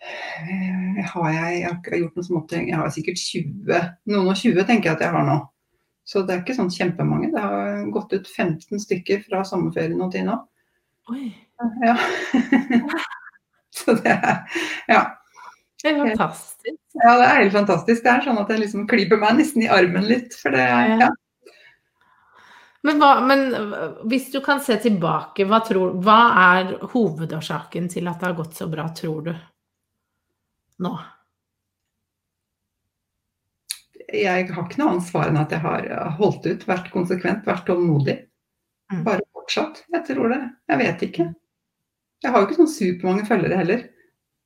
[0.00, 2.54] Eh, har jeg, jeg har ikke gjort noe smått.
[2.56, 3.80] Jeg har sikkert 20,
[4.12, 5.38] noen og 20 tenker jeg at jeg har nå.
[6.08, 7.30] Så det er ikke sånn kjempemange.
[7.34, 10.38] Det har gått ut 15 stykker fra sommerferien og til nå.
[11.12, 11.30] Oi.
[11.84, 11.96] Ja.
[13.80, 14.60] Så det er
[14.90, 15.02] Ja.
[15.80, 16.76] Det er fantastisk.
[16.92, 18.02] Ja, det er helt fantastisk.
[18.04, 20.34] Det er sånn at jeg liksom klyper meg nesten i armen litt.
[20.36, 21.08] For det er ja.
[22.84, 23.46] Men, hva, men
[24.08, 28.56] hvis du kan se tilbake, hva, tror, hva er hovedårsaken til at det har gått
[28.60, 29.32] så bra, tror du?
[30.80, 30.92] Nå?
[34.10, 37.66] Jeg har ikke noe annet svar enn at jeg har holdt ut, vært konsekvent, vært
[37.68, 38.16] tålmodig.
[38.90, 39.04] Mm.
[39.06, 39.84] Bare fortsatt.
[39.92, 40.40] Jeg tror det.
[40.72, 41.26] Jeg vet ikke.
[42.20, 43.84] Jeg har jo ikke sånn supermange følgere heller.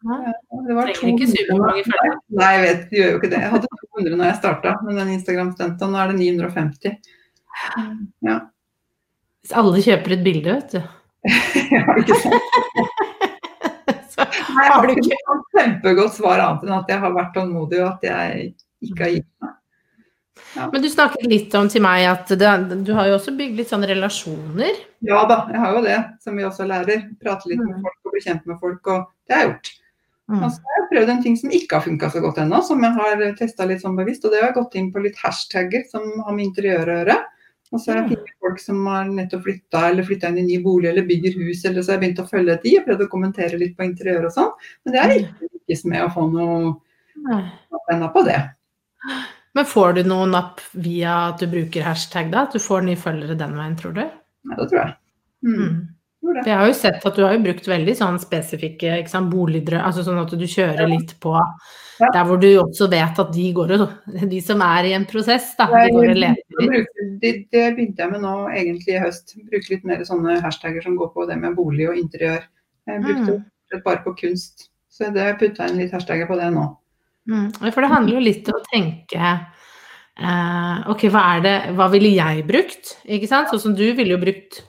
[0.05, 2.17] Det var ikke 200 supermange følgere.
[2.37, 3.41] Nei, jeg vet, jeg gjør jo ikke det.
[3.41, 6.99] Jeg hadde 200 når jeg starta med den Instagram-stunta, nå er det 950.
[8.29, 8.37] Ja.
[9.45, 10.83] Hvis alle kjøper et bilde, vet du.
[11.75, 12.61] ja, ikke sant.
[14.55, 17.83] Nei, jeg har du ikke noe kjempegodt svar annet enn at jeg har vært tålmodig
[17.83, 18.49] og at jeg
[18.87, 19.53] ikke har gitt meg.
[20.73, 22.51] Men du snakket litt om til meg at det,
[22.87, 24.77] du har jo også bygd litt sånne relasjoner.
[25.07, 27.09] Ja da, jeg har jo det, som vi også lærer.
[27.23, 27.83] Prate litt med Mm.
[27.83, 29.71] folk og bli kjent med folk, og det har jeg gjort.
[30.31, 30.43] Mm.
[30.43, 32.83] Og så har jeg prøvd en ting som ikke har funka så godt ennå, som
[32.83, 34.25] jeg har testa litt sånn bevisst.
[34.25, 37.17] Og det har jeg gått inn på litt hashtagger som har med interiør å gjøre.
[37.73, 40.59] Og så har jeg funnet folk som har nettopp flytta eller flytta inn i ny
[40.63, 43.13] bolig eller bygger hus, eller så har jeg begynt å følge de og prøvd å
[43.13, 44.51] kommentere litt på interiør og sånn.
[44.85, 47.41] Men det er ikke lykkes med å få noe
[47.95, 48.39] ennå på det.
[49.55, 52.45] Men får du noen napp via at du bruker hashtag da?
[52.47, 54.03] At du får nye følgere den veien, tror du?
[54.05, 54.97] Ja, det tror jeg.
[55.47, 55.94] Mm.
[56.45, 59.33] For jeg har jo sett at du har jo brukt veldig sånn spesifikke ikke sant,
[59.81, 61.33] altså sånn at du kjører litt på
[62.01, 62.09] Ja.
[62.13, 65.55] der hvor du også vet at de går og De som er i en prosess,
[65.57, 66.87] da, de går og leter litt.
[67.23, 69.37] Det, det begynte jeg med nå egentlig i høst.
[69.49, 72.43] Bruke litt mer sånne hashtagger som går på det med bolig og interiør.
[72.87, 73.41] Jeg brukte
[73.73, 73.83] Mm.
[73.85, 74.69] bare på kunst.
[74.91, 76.77] Så det putta inn litt hashtagger på det nå.
[77.31, 77.73] Mm.
[77.73, 79.47] For det handler jo litt om å tenke
[80.15, 82.93] Uh, Ok, hva er det Hva ville jeg brukt?
[83.05, 83.49] Ikke sant?
[83.51, 84.61] Sånn som du ville jo brukt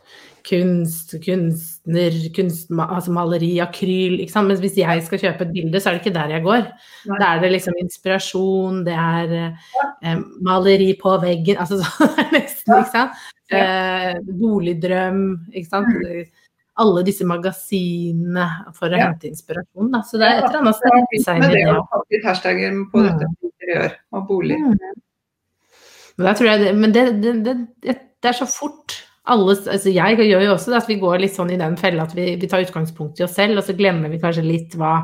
[0.46, 4.48] kunst, kunstner, kunst, altså maleri, akryl, ikke sant.
[4.52, 6.68] Mens hvis jeg skal kjøpe et bilde, så er det ikke der jeg går.
[7.10, 7.18] Nei.
[7.22, 12.92] Da er det liksom inspirasjon, det er eh, maleri på veggen, altså sånn nesten, ikke
[12.94, 13.24] sant.
[13.54, 16.32] Eh, boligdrøm, ikke sant.
[16.78, 19.06] Alle disse magasinene for å Ja.
[19.10, 20.02] hente inspirasjon, da.
[20.04, 21.76] Så det er et eller annet sted begynt seg med i det
[22.12, 22.24] det.
[22.26, 23.06] hashtagger på Mm.
[23.08, 24.58] dette interiør og bolig.
[26.18, 28.94] Det, men det, det, det, det er så fort.
[29.34, 32.06] Alle, altså jeg gjør jo også det at vi går litt sånn i den fella
[32.06, 35.00] at vi, vi tar utgangspunkt i oss selv, og så glemmer vi kanskje litt hva,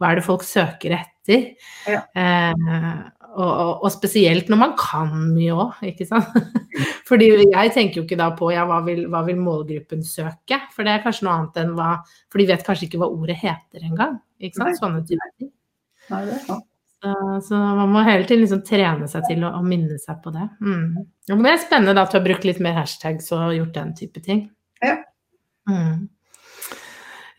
[0.00, 1.52] hva er det folk søker etter.
[1.86, 2.02] Ja.
[2.18, 2.94] Eh,
[3.30, 6.32] og, og, og spesielt når man kan mye òg, ikke sant.
[7.10, 10.86] Fordi jeg tenker jo ikke da på ja, hva vil, hva vil målgruppen søke, for
[10.86, 11.92] det er kanskje noe annet enn hva
[12.30, 14.18] For de vet kanskje ikke hva ordet heter engang.
[14.42, 14.82] Ikke sant.
[14.82, 15.52] Sånne typer ting.
[16.10, 16.69] Nei, det er sant.
[17.00, 20.32] Så, så man må hele tiden liksom trene seg til å, å minne seg på
[20.34, 20.46] det.
[20.60, 21.06] Mm.
[21.30, 23.76] Ja, men det er spennende da at du har brukt litt mer hashtags og gjort
[23.78, 24.48] den type ting.
[24.84, 24.98] Ja.
[25.70, 26.08] Mm.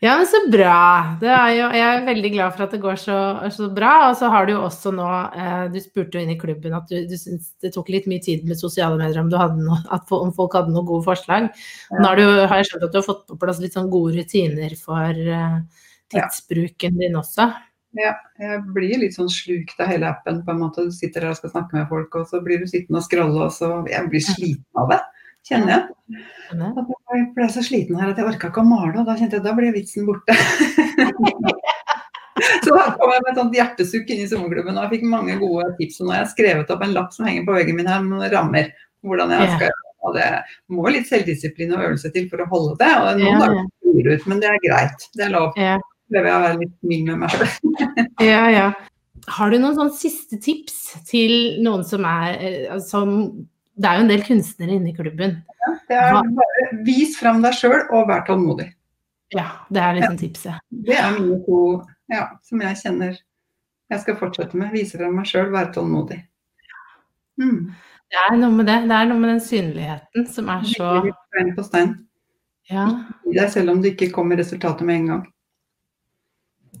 [0.02, 1.14] Ja, men så bra.
[1.20, 3.18] Det er jo, jeg er veldig glad for at det går så,
[3.54, 3.92] så bra.
[4.08, 5.06] Og så har du jo også nå
[5.38, 8.24] eh, Du spurte jo inn i klubben at du, du syntes det tok litt mye
[8.24, 11.52] tid med sosiale medier om, noe, at, om folk hadde noen gode forslag.
[11.94, 14.16] Nå har, du, har jeg skjønt at du har fått på plass litt sånn gode
[14.18, 17.52] rutiner for eh, tidsbruken din også.
[17.98, 20.40] Ja, jeg blir litt sånn slukt av hele appen.
[20.44, 20.86] på en måte.
[20.88, 23.40] Du sitter der og skal snakke med folk, og så blir du sittende og scrolle,
[23.48, 25.00] og så Jeg blir sliten av det,
[25.48, 25.82] kjenner jeg.
[26.56, 29.36] At Jeg ble så sliten her at jeg orka ikke å male, og da kjente
[29.36, 30.32] jeg da ble vitsen borte.
[32.64, 35.36] så da kom jeg med et sånt hjertesukk inn i sommerklubben, og jeg fikk mange
[35.42, 36.00] gode tips.
[36.00, 38.32] Og nå har jeg skrevet opp en lapp som henger på veggen min her med
[38.32, 38.72] rammer.
[39.02, 40.28] hvordan jeg skal skal og Det
[40.74, 42.90] må litt selvdisiplin og øvelse til for å holde det.
[42.90, 43.64] og Noen Ja, ja.
[43.86, 45.06] dager ut, men det er greit.
[45.14, 45.52] Det er lov.
[45.56, 45.78] Ja.
[46.12, 47.70] Prøver jeg å være litt mild med meg selv.
[48.22, 48.66] Ja, ja.
[49.32, 53.14] Har du noen sånn siste tips til noen som er eh, som
[53.72, 55.38] Det er jo en del kunstnere inne i klubben.
[55.88, 58.68] Det er bare Vis fram deg sjøl og vær tålmodig.
[59.32, 60.60] Ja, det er liksom tipset.
[60.68, 61.60] Det er mine to
[62.12, 63.16] ja, som jeg kjenner
[63.92, 64.72] jeg skal fortsette med.
[64.72, 66.18] Vise fram meg sjøl, være tålmodig.
[67.40, 67.72] Mm.
[68.12, 68.78] Det er noe med det.
[68.88, 71.94] Det er noe med den synligheten som er så stein på stein.
[72.70, 72.86] Ja.
[73.24, 75.22] Gi deg selv om det ikke kommer resultatet med en gang.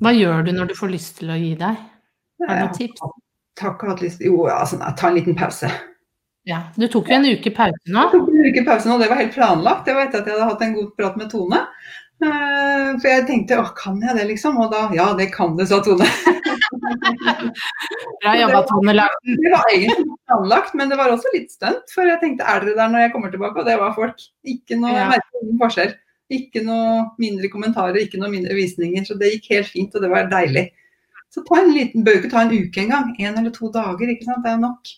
[0.02, 1.78] Hva gjør du når du får lyst til å gi deg?
[2.42, 3.00] Har du Jeg noen tips?
[3.62, 5.70] hatt lyst Jo, altså, ta en liten pause.
[6.48, 6.62] Ja.
[6.74, 8.02] Du tok jo en uke pause nå.
[8.02, 9.84] Jeg tok en uke pause nå, det var helt planlagt.
[9.86, 11.60] Det var etter at jeg hadde hatt en god prat med Tone.
[12.22, 14.58] Eh, For jeg tenkte å, kan jeg det liksom?
[14.62, 16.06] Og da ja, det kan du, sa Tone.
[18.22, 19.38] Bra jobba, Tone Larsen.
[19.42, 21.90] Det var egentlig planlagt, men det var også litt stunt.
[21.94, 23.62] For jeg tenkte er dere der når jeg kommer tilbake?
[23.62, 24.18] Og det var folk.
[24.48, 25.08] Ikke noe Ja.
[25.14, 25.94] merkelig forskjell.
[26.32, 29.04] Ikke noe mindre kommentarer, ikke noe mindre visninger.
[29.06, 30.70] Så det gikk helt fint, og det var deilig.
[31.32, 33.12] Så ta en liten, bør ikke ta en uke engang.
[33.16, 34.42] En eller to dager, ikke sant.
[34.44, 34.90] Det er nok.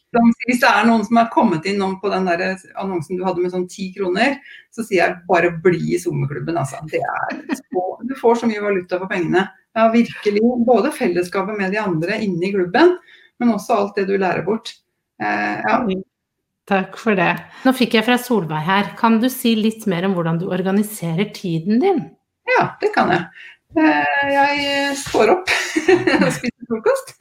[0.48, 2.42] Hvis det er noen som har kommet inn på den der
[2.82, 4.40] annonsen du hadde med sånn ti kroner,
[4.74, 6.80] så sier jeg bare bli i sommerklubben, altså.
[6.90, 9.44] Så, du får så mye valuta for pengene.
[9.78, 10.42] Ja, virkelig.
[10.66, 12.96] Både fellesskapet med de andre inne i klubben,
[13.38, 14.74] men også alt det du lærer bort.
[15.22, 15.78] Eh, ja,
[16.68, 17.32] Takk for det.
[17.66, 18.94] Nå fikk jeg fra Solveig her.
[18.96, 22.00] Kan du si litt mer om hvordan du organiserer tiden din?
[22.48, 23.26] Ja, det kan jeg.
[23.74, 25.50] Eh, jeg står opp
[26.22, 27.14] og spiser frokost.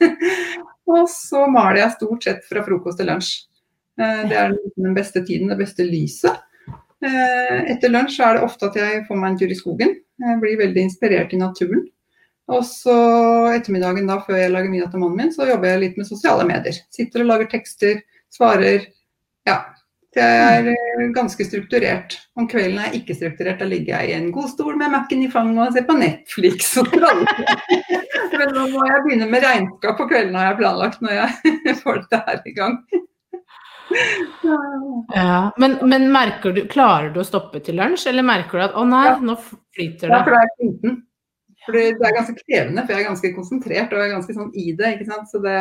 [0.88, 3.34] Og så maler jeg stort sett fra frokost til lunsj.
[4.00, 6.40] Eh, det er den beste tiden, det beste lyset.
[7.04, 9.94] Eh, etter lunsj er det ofte at jeg får meg en tur i skogen.
[10.24, 11.84] Jeg blir veldig inspirert i naturen.
[12.52, 12.94] Og så
[13.54, 16.44] ettermiddagen da, før jeg lager middag til mannen min, så jobber jeg litt med sosiale
[16.48, 16.76] medier.
[16.92, 18.02] Sitter og lager tekster,
[18.32, 18.84] svarer.
[19.48, 19.62] Ja.
[20.14, 22.14] Jeg er eh, ganske strukturert.
[22.38, 23.58] Om kvelden er jeg ikke strukturert.
[23.58, 26.92] Da ligger jeg i en godstol med Mac-en i fanget og ser på Netflix og
[28.38, 32.00] Men nå må jeg begynne med regnskap på kvelden, har jeg planlagt, når jeg får
[32.02, 32.78] dette her i gang.
[35.14, 36.08] Ja, men, men
[36.42, 40.08] du, klarer du å stoppe til lunsj, eller merker du at å nei, nå flyter
[40.08, 40.14] det?
[40.14, 40.96] Ja, for da er jeg sliten.
[41.64, 44.50] For det er ganske krevende, for jeg er ganske konsentrert og jeg er ganske sånn
[44.52, 44.90] i det.
[44.96, 45.30] ikke sant?
[45.30, 45.60] Så det,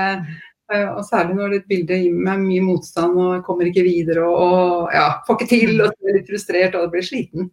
[0.72, 4.96] og særlig når et bilde gir meg mye motstand og kommer ikke videre og, og
[4.96, 7.52] ja, får ikke til og blir litt frustrert og blir sliten.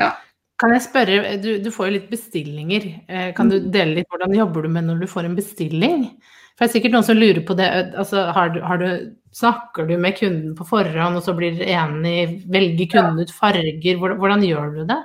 [0.00, 0.14] Ja.
[0.60, 2.86] Kan jeg spørre, du, du, får jo litt bestillinger.
[3.08, 3.70] Eh, kan du mm.
[3.72, 6.04] dele litt hvordan jobber du med når du får en bestilling?
[6.52, 7.68] For det er sikkert noen som lurer på det.
[7.96, 8.90] altså har du, har du,
[9.32, 12.40] Snakker du med kunden på forhånd, og så blir dere enige?
[12.50, 13.96] Velger kunden ut farger?
[14.00, 14.98] Hvordan, hvordan gjør du det?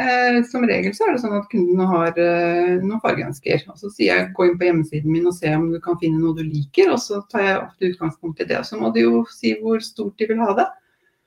[0.00, 3.62] Eh, som regel så er det sånn at kundene har eh, noen fargeønsker.
[3.72, 6.20] Og så sier jeg gå inn på hjemmesiden min og se om du kan finne
[6.20, 6.92] noe du liker.
[6.92, 8.60] Og så tar jeg ofte utgangspunkt i det.
[8.60, 10.66] Og Så må de jo si hvor stort de vil ha det.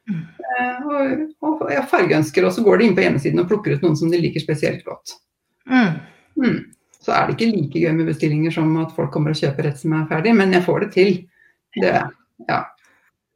[0.09, 0.21] Mm.
[0.21, 3.85] Eh, og, og ja, fargeønsker, og så går de inn på hjemmesiden og plukker ut
[3.85, 5.17] noen som de liker spesielt godt.
[5.69, 5.99] Mm.
[6.37, 6.61] Mm.
[7.01, 9.81] Så er det ikke like gøy med bestillinger som at folk kommer og kjøper et
[9.81, 11.13] som er ferdig, men jeg får det til.
[11.79, 11.93] Det,
[12.49, 12.63] ja.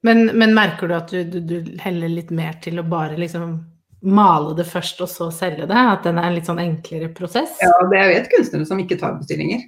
[0.05, 3.61] Men, men merker du at du, du, du heller litt mer til å bare liksom
[4.03, 5.83] male det først og så selge det?
[5.93, 7.55] At den er en litt sånn enklere prosess?
[7.63, 9.63] Ja, det er jo et kunstnere som ikke tar bestillinger.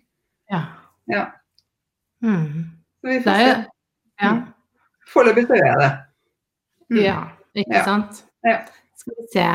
[0.52, 0.62] Ja.
[1.12, 1.26] ja.
[2.24, 2.65] Mm.
[3.02, 3.54] Så vi får se.
[4.21, 4.34] Ja.
[4.34, 4.43] Mm.
[5.12, 5.93] Foreløpig så gjør jeg det.
[6.91, 7.00] Mm.
[7.02, 7.19] Ja,
[7.56, 7.86] ikke ja.
[7.86, 8.21] sant.
[8.45, 8.60] Ja.
[9.00, 9.48] Skal vi se.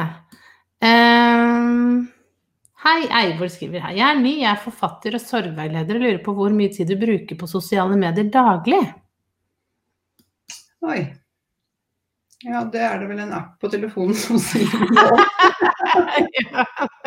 [0.81, 2.09] Um,
[2.85, 3.97] hei, Eivor skriver her.
[3.99, 6.97] Jeg er ny, jeg er forfatter og sorgveileder og lurer på hvor mye tid du
[7.01, 8.81] bruker på sosiale medier daglig?
[10.81, 11.03] Oi.
[12.41, 15.25] Ja, det er det vel en app på telefonen som sier noe.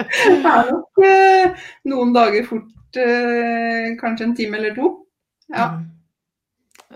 [0.04, 4.92] det er nok eh, noen dager fort eh, kanskje en time eller to.
[5.50, 5.72] Ja.
[5.74, 5.90] Mm.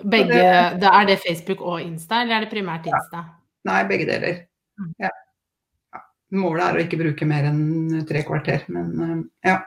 [0.06, 0.43] Begge,
[0.78, 3.23] det, er det Facebook og Insta, eller er det primært Insta?
[3.23, 3.71] Ja.
[3.71, 4.43] Nei, begge deler.
[4.78, 4.93] Mm.
[5.02, 5.12] Ja.
[5.95, 6.04] ja.
[6.38, 9.17] Målet er å ikke bruke mer enn tre kvarter, men eh,
[9.50, 9.58] ja.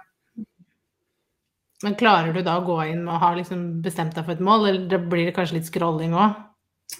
[1.82, 4.70] Men klarer du da å gå inn og ha liksom bestemt deg for et mål,
[4.70, 6.38] eller blir det kanskje litt scrolling òg?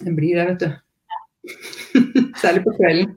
[0.01, 0.81] Det blir det, vet du.
[2.41, 3.15] Særlig på kvelden.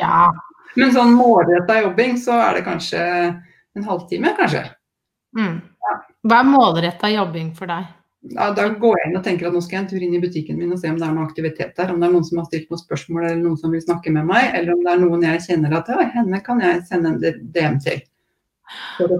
[0.00, 0.30] ja.
[0.78, 4.66] Men sånn målretta jobbing, så er det kanskje en halvtime, kanskje.
[5.38, 5.56] Mm.
[5.60, 5.96] Ja.
[6.30, 7.88] Hva er målretta jobbing for deg?
[8.34, 10.20] Ja, da går jeg inn og tenker at nå skal jeg en tur inn i
[10.20, 11.92] butikken min og se om det er noe aktivitet der.
[11.92, 14.28] Om det er noen som har stilt noen spørsmål eller noen som vil snakke med
[14.28, 14.50] meg.
[14.58, 17.78] Eller om det er noen jeg kjenner at ja, henne kan jeg sende en DM
[17.80, 18.02] til.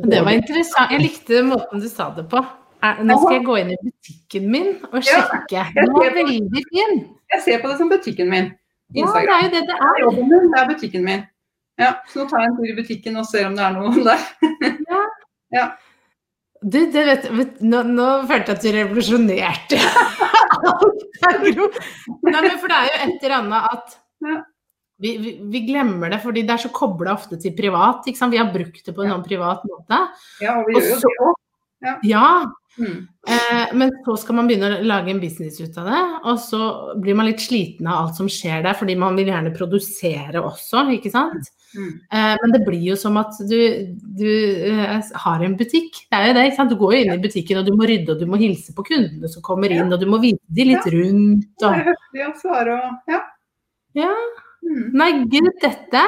[0.04, 0.92] Det var interessant.
[0.92, 2.44] Jeg likte måten du sa det på.
[2.80, 5.66] Nå skal jeg gå inn i butikken min og sjekke.
[5.76, 6.96] Den var veldig fin.
[7.34, 8.50] Jeg ser på det som butikken min.
[8.94, 9.28] Instagram.
[9.28, 10.00] Ja, det er jo det det er.
[10.04, 11.22] Jobben min, det er butikken min.
[11.80, 14.04] Ja, så nå tar jeg en tur i butikken og ser om det er noe
[14.08, 14.26] der.
[14.90, 15.04] ja.
[15.56, 15.68] ja.
[16.60, 17.28] Du, det vet,
[17.64, 19.78] nå, nå følte jeg at du revolusjonerte
[21.24, 23.94] Nei, men for det er jo et eller annet at
[25.00, 28.04] vi, vi, vi, glemmer det, fordi det er så kobla ofte til privat.
[28.04, 30.00] Vi har brukt det på en sånn privat måte.
[30.44, 31.38] Ja, og vi gjør jo det òg.
[31.80, 31.94] Ja.
[32.04, 32.26] ja.
[32.78, 33.08] Mm.
[33.28, 36.60] Eh, men så skal man begynne å lage en business ut av det, og så
[37.02, 40.84] blir man litt sliten av alt som skjer der, fordi man vil gjerne produsere også,
[40.96, 41.50] ikke sant.
[41.74, 41.90] Mm.
[42.10, 43.58] Eh, men det blir jo som at du,
[44.18, 44.30] du
[44.70, 46.02] eh, har en butikk.
[46.06, 46.74] Det er jo det, ikke sant.
[46.74, 48.86] Du går jo inn i butikken, og du må rydde, og du må hilse på
[48.90, 51.66] kundene som kommer inn, og du må vise de litt rundt.
[51.66, 51.90] Og...
[52.20, 53.24] er svare og Ja.
[53.98, 54.14] ja.
[54.60, 54.90] Mm.
[54.92, 56.02] Nei, gud, dette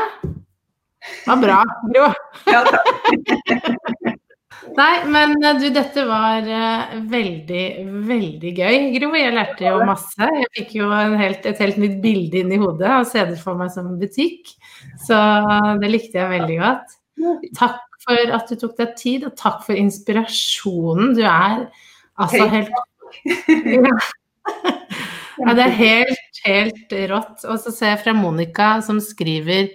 [1.26, 2.10] var bra, Gro.
[2.52, 3.96] Ja, takk.
[4.76, 7.64] Nei, men eh, du, dette var uh, veldig,
[8.08, 9.12] veldig gøy, Gro.
[9.18, 10.28] Jeg lærte jo masse.
[10.38, 13.58] Jeg fikk jo helt, et helt nytt bilde inn i hodet og ser det for
[13.58, 14.54] meg som en butikk.
[15.06, 15.18] Så
[15.82, 16.96] det likte jeg veldig godt.
[17.58, 21.14] Takk for at du tok deg tid, og takk for inspirasjonen.
[21.18, 21.68] Du er
[22.20, 23.94] altså helt ja.
[25.38, 27.44] ja, det er helt, helt rått.
[27.46, 29.70] Og så ser jeg fra Monica som skriver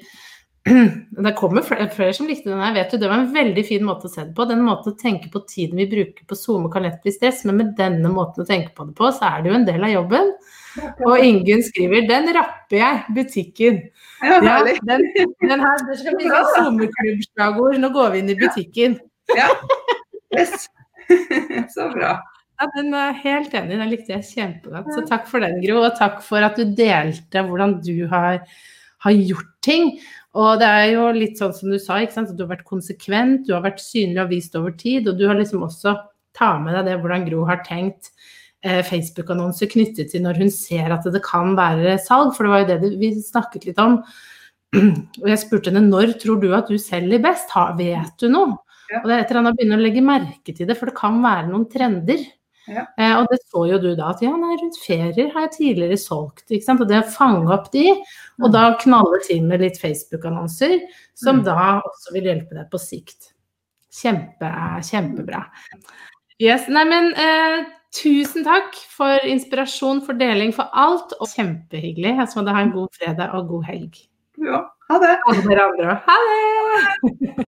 [1.25, 2.97] det kommer flere, flere, som likte den her, vet du.
[3.01, 4.45] Det var en veldig fin måte å se det på.
[4.49, 7.59] Den måten å tenke på tiden vi bruker på SoMe kan lett bli stress, men
[7.61, 9.93] med denne måten å tenke på det på, så er det jo en del av
[9.93, 10.31] jobben.
[11.07, 13.81] Og Ingunn skriver 'Den rapper jeg, butikken'.
[14.21, 15.05] Ja, den,
[15.41, 17.77] den her, det skal bli sånn SoMe-klubbslagord.
[17.81, 18.99] Nå går vi inn i butikken.
[19.35, 19.51] Ja.
[20.37, 20.69] Yes.
[21.73, 22.17] Så bra.
[22.57, 24.89] Ja, den er helt enig, den likte jeg kjempegodt.
[24.95, 25.83] Så takk for den, Gro.
[25.85, 28.41] Og takk for at du delte hvordan du har,
[29.05, 29.91] har gjort ting.
[30.37, 32.33] Og det er jo litt sånn som du sa, ikke sant?
[32.37, 35.09] du har vært konsekvent, du har vært synlig og vist over tid.
[35.09, 35.95] Og du har liksom også
[36.37, 38.11] ta med deg det hvordan Gro har tenkt
[38.61, 42.63] eh, Facebook-annonser knyttet til når hun ser at det kan være salg, for det var
[42.63, 44.01] jo det vi snakket litt om.
[44.77, 48.57] Og jeg spurte henne når tror du at du selger best, vet du noe?
[49.01, 51.17] Og det er etter han har begynt å legge merke til det, for det kan
[51.23, 52.21] være noen trender.
[52.67, 52.83] Ja.
[52.99, 55.99] Eh, og det så jo du da, at ja, nei, rundt ferier har jeg tidligere
[56.01, 56.45] solgt.
[56.49, 56.83] ikke sant?
[56.83, 57.85] Og det å fange opp de,
[58.41, 60.77] og da knalle til med litt Facebook-annonser,
[61.17, 61.47] som mm.
[61.47, 63.31] da også vil hjelpe deg på sikt.
[63.97, 64.51] Kjempe,
[64.85, 65.45] kjempebra.
[66.43, 67.63] Yes, nei, men eh,
[67.97, 71.15] tusen takk for inspirasjon, for deling, for alt.
[71.21, 72.17] Og kjempehyggelig.
[72.27, 74.01] Så må du ha en god fredag og god helg.
[74.43, 75.15] Ja, ha det.
[75.25, 76.07] Og dere andre òg.
[76.11, 77.45] Ha det!